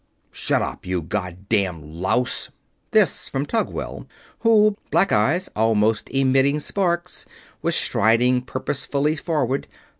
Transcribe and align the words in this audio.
"Shut 0.31 0.63
up, 0.63 0.83
you 0.87 1.03
God 1.03 1.47
damned 1.47 1.83
louse!" 1.85 2.49
This 2.89 3.29
from 3.29 3.45
Tugwell, 3.45 4.07
who, 4.39 4.75
black 4.89 5.11
eyes 5.11 5.47
almost 5.55 6.09
emitting 6.09 6.59
sparks, 6.59 7.27
was 7.61 7.75
striding 7.75 8.41
purposefully 8.41 9.15
forward. 9.15 9.67